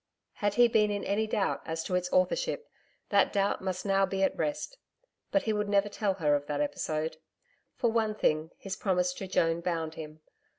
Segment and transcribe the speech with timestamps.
[0.41, 2.67] Had he been in any doubt as to its authorship
[3.09, 4.79] that doubt must now be at rest.
[5.31, 7.17] But he would never tell her of that episode.
[7.75, 10.21] For one thing, his promise to Joan bound him.